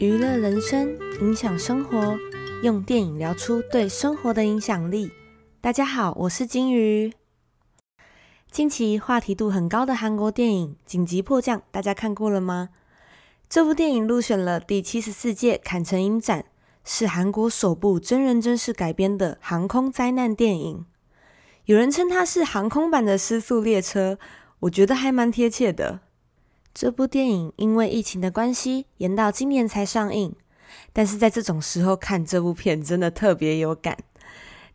[0.00, 2.16] 娱乐人生，影响生活，
[2.62, 5.10] 用电影聊出对生活的影响力。
[5.60, 7.12] 大家好，我是金鱼。
[8.52, 12.68] 近期话题度很高的韩国电影《紧急迫降》，大家看过了吗？
[13.48, 16.44] 这部电影入选了第七十四届坎城影展，
[16.84, 20.86] 是韩国首部真人真事改编的航空灾难电影。
[21.64, 24.14] 有人称它是航空版的《失速列车》，
[24.60, 26.00] 我觉得还蛮贴切的。
[26.74, 30.34] 这部电影因为疫情的关系，延到今年才上映。
[30.92, 33.96] 但是在这种时候看这部片，真的特别有感。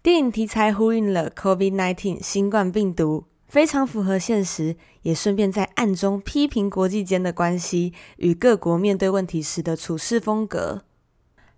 [0.01, 10.83] 电影题材呼应了 COVID-19 新冠病毒，非常符合现实，也顺便在暗中批评国际间的关系与各国面对问题时的处事风格。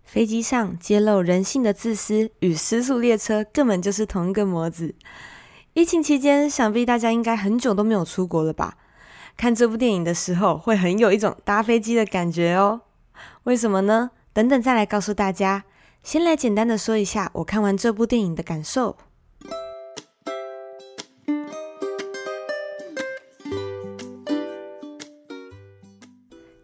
[0.04, 4.96] 飞机上揭露人性的自私，与失速列车根本就是同一个模子。
[5.74, 8.78] 疫情期间，想必大家应该很久都没有出国了吧？
[9.42, 12.82] 看这部电影的时候，会很有一种搭飞机的感觉哦。
[13.46, 14.12] 为什么呢？
[14.34, 15.64] 等等再来告诉大家。
[16.04, 18.98] 先来简单的说一下我看完这部电影的感受。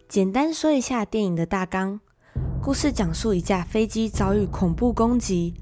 [0.08, 2.00] 简单说一下电影的大纲：
[2.61, 5.55] 故事讲述一架飞机遭遇恐怖攻击，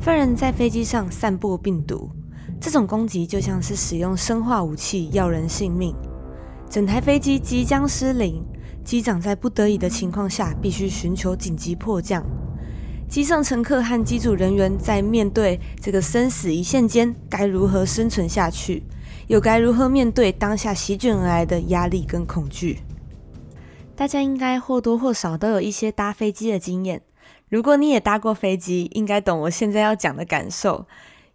[0.00, 2.08] 犯人在飞机上散播病毒。
[2.58, 5.94] 这种攻击就像是使用生化武器要人性命。
[6.74, 8.44] 整台飞机即将失灵，
[8.82, 12.26] 机长在不得已的情况下，必须寻求紧急迫降。
[13.08, 18.82] 机上乘客和机组人员在面对这个生死一线间，该如何生存下去？
[19.28, 22.80] 又该如何面对当下席卷而来的压力跟恐惧？
[23.94, 27.02] 大家应该或多或少都有一些搭飞机的经验。
[27.48, 30.88] 如果你也搭过飞机，应该懂我现在要讲的感受。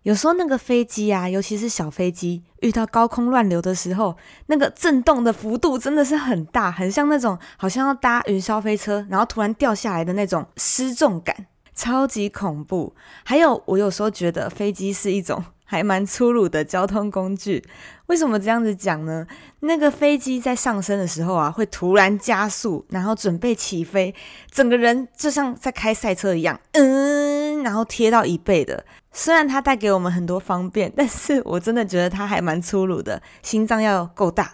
[0.03, 4.15] 有时候那个飞机啊，尤其是小飞机，遇到高空乱流的时候，
[4.47, 12.93] 那个震动的幅度真的是很大，很像那种好像要搭云霄飞车，然后突然掉下来的那种失重感，超级恐怖。
[13.23, 17.63] 还有，我有时候觉得飞机是一种还蛮粗鲁的交通工具。
[18.07, 19.27] 为什么这样子讲呢？
[19.59, 24.15] 那个飞机在上升的时候啊，会突然加速，然后准备起飞，
[24.49, 28.83] 整个人就像在开赛车一样，嗯，然后贴到椅背的。
[29.11, 34.53] 虽然它带给我们很多方便，但是我真的觉得它还蛮粗鲁的，心脏要够大。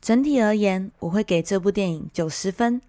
[0.00, 2.80] 整体而言，我会给这部电影九十分。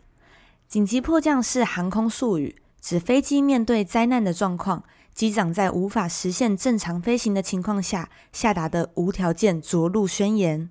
[0.69, 4.83] 紧急迫降是航空术语，指飞机面对灾难的状况，
[5.15, 10.69] 机长在无法实现正常飞行的情况下下达的无条件着陆宣言。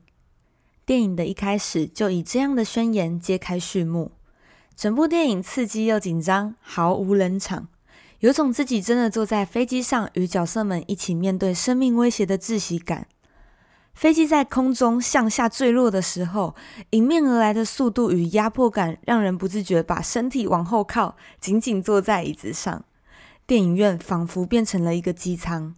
[0.85, 4.13] 电影的一开始就以这样的宣言揭开序幕，
[4.77, 7.69] 整部电影刺激又紧张，毫无冷场。
[8.19, 13.07] 有种自己真的坐在飞机上，与角色们一起面对生命威胁的窒息感。
[13.95, 16.55] 飞机在空中向下坠落的时候，
[16.91, 22.85] 迎面而来的速度与压迫感，让人不自觉把身体往后靠，紧紧坐在椅子上。
[23.47, 25.75] 电影院仿佛变成了一个机舱。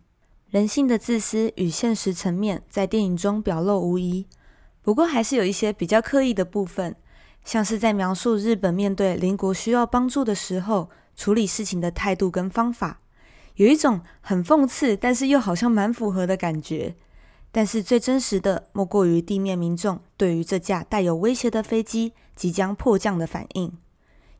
[0.50, 4.26] 人性的自私与现实层面在电影中表露无遗，
[4.82, 6.94] 不过还是有一些比较刻意的部分，
[7.44, 10.88] 像是在描述日本面对邻国需要帮助的时候。
[11.18, 13.00] 处理事情的态度跟方法，
[13.54, 16.94] 有一种很讽刺，但是又好像蛮符合的感觉。
[17.50, 23.72] 但是最真实的，莫过于地面民众对于这架带有威胁的飞机即将迫降的反应，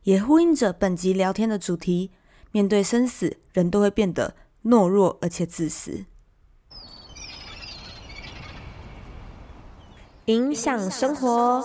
[0.03, 2.11] 也呼应着本集聊天的主题：
[2.51, 6.05] 面对生死，人都会变得懦弱而且自私。
[10.25, 11.63] 影响生活。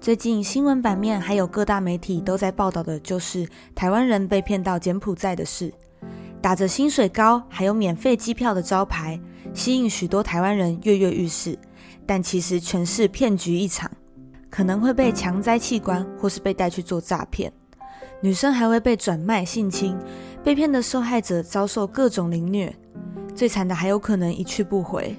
[0.00, 5.72] 最近新闻版面还有各大媒体都在报道的，就是台湾人被骗到柬埔寨的事，
[6.42, 9.18] 打着薪水高还有免费机票的招牌，
[9.54, 11.58] 吸引许多台湾人跃跃欲试，
[12.04, 13.90] 但其实全是骗局一场，
[14.50, 17.50] 可能会被强摘器官，或是被带去做诈骗，
[18.24, 19.94] 女生还会被转卖性侵，
[20.42, 22.74] 被骗的受害者遭受各种凌虐，
[23.34, 25.14] 最惨的还有可能一去不回。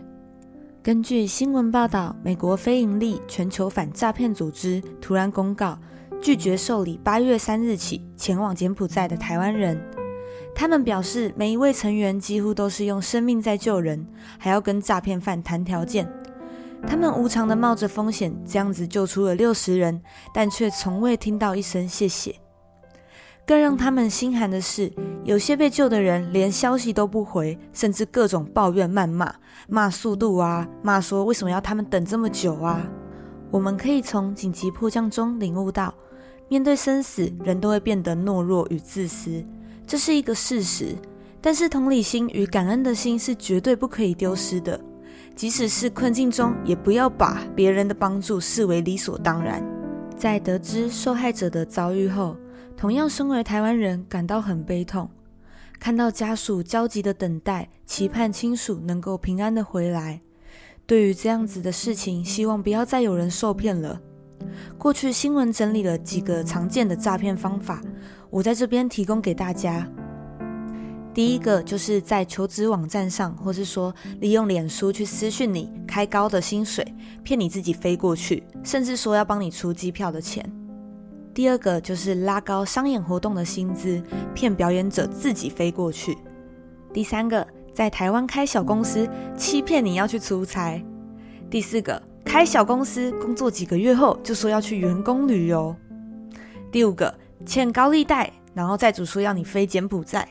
[0.82, 5.78] 根据新闻报道，美国非营利全球反诈骗组织突然公告，
[6.20, 9.80] 拒绝受理八月三日起前往柬埔寨的台湾人。
[10.56, 14.04] 他们表示，每一位成员几乎都是用生命在救人，
[14.40, 16.12] 还要跟诈骗犯谈条件。
[16.88, 20.01] 他们无偿的冒着风险，这样子救出了六十人，
[20.34, 22.36] 但却从未听到一声谢谢。
[23.45, 24.92] 更让他们心寒的是，
[25.24, 29.33] 有些被救的人连消息都不回，甚至各种抱怨、谩骂，
[29.68, 32.81] 骂速度啊，骂说为什么要他们等这么久啊。
[33.51, 35.94] 我们可以从紧急迫降中领悟到，
[36.50, 39.45] 面对生死，人都会变得懦弱与自私，
[39.86, 40.95] 这是一个事实。
[41.39, 44.81] 但是同理心与感恩的心是绝对不可以丢失的，
[45.36, 49.63] 即使是困境中，也不要把别人的帮助视为理所当然。
[50.18, 52.36] 在得知受害者的遭遇后，
[52.77, 55.10] 同样身为台湾人，感到很悲痛。
[55.80, 60.22] 看到家属焦急的等待，期盼亲属能够平安的回来。
[60.86, 64.00] 对于这样子的事情，希望不要再有人受骗了。
[64.77, 67.81] 过去新闻整理了几个常见的诈骗方法，
[68.30, 69.89] 我在这边提供给大家。
[71.13, 76.86] 第一个就是在求职网站上，或是说利用脸书去私讯你开高的薪水，
[77.24, 80.45] 骗你自己飞过去，甚至说要帮你出机票的钱。
[81.36, 84.02] 第二个就是拉高商演活动的薪资，
[84.34, 86.18] 骗表演者自己飞过去。
[86.94, 89.06] 第三个，在台湾开小公司，
[89.36, 90.82] 欺骗你要去出差。
[91.50, 95.76] 第四个，开小公司工作几个月后就说要去员工旅游。
[96.72, 97.14] 第五个，
[97.46, 100.26] 欠高利贷，然后债主说要你飞柬埔寨。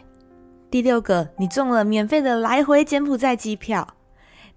[0.70, 3.86] 第六个，你中了免费的来回柬埔寨机票。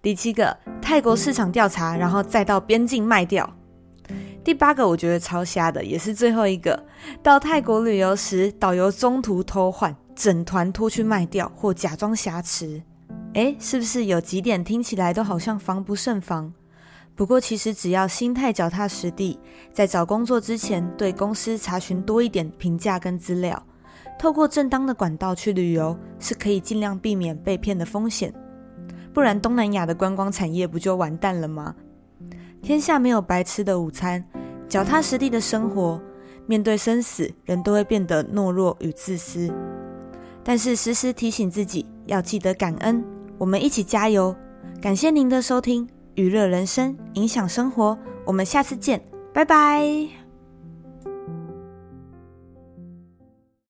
[0.02, 3.57] 第七个，泰国市场调查，然后再到边境卖掉。
[4.48, 6.82] 第八个，我觉得超瞎的，也是最后一个，
[7.22, 12.82] 到泰国旅游时，导游中途偷换，整团拖去卖掉或假装瑕疵。
[13.34, 16.54] 诶，是不是有几点听起来都好像防不胜防？
[17.14, 19.38] 不过其实只要心态脚踏实地，
[19.74, 23.62] 在找工作之前，对公司查询多一点评价跟资料。
[24.18, 28.34] 透过正当的管道去旅游，是可以尽量避免被骗的风险。
[29.14, 31.76] 不然东南亚的观光产业不就完蛋了吗？
[32.62, 34.24] 天下没有白吃的午餐，
[34.68, 36.02] 脚踏实地的生活，
[36.46, 39.54] 面对生死，人都会变得懦弱与自私。
[40.44, 43.04] 但是时时提醒自己，要记得感恩。
[43.38, 44.36] 我们一起加油！
[44.82, 47.98] 感谢您的收听，娱乐人生，影响生活。
[48.26, 49.02] 我们下次见，
[49.34, 50.17] 拜拜。